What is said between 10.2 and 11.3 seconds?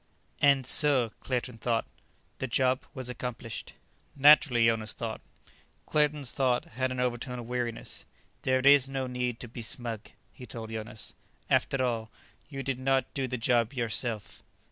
he told Jonas.